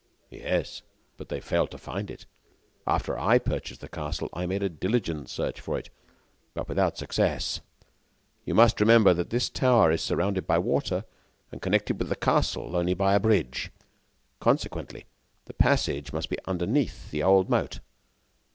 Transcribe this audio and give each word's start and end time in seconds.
"Yes, 0.31 0.81
but 1.15 1.29
they 1.29 1.39
failed 1.39 1.69
to 1.69 1.77
find 1.77 2.09
it. 2.09 2.25
After 2.87 3.19
I 3.19 3.37
purchased 3.37 3.81
the 3.81 3.87
castle, 3.87 4.29
I 4.33 4.47
made 4.47 4.63
a 4.63 4.67
diligent 4.69 5.29
search 5.29 5.61
for 5.61 5.77
it, 5.77 5.91
but 6.55 6.67
without 6.67 6.97
success. 6.97 7.61
You 8.43 8.55
must 8.55 8.79
remember 8.79 9.13
that 9.13 9.29
this 9.29 9.47
tower 9.47 9.91
is 9.91 10.01
surrounded 10.01 10.47
by 10.47 10.57
water 10.57 11.05
and 11.51 11.61
connected 11.61 11.99
with 11.99 12.09
the 12.09 12.15
castle 12.15 12.75
only 12.75 12.95
by 12.95 13.13
a 13.13 13.19
bridge; 13.19 13.69
consequently, 14.39 15.05
the 15.45 15.53
passage 15.53 16.11
must 16.11 16.29
be 16.31 16.37
underneath 16.47 17.11
the 17.11 17.21
old 17.21 17.47
moat. 17.47 17.77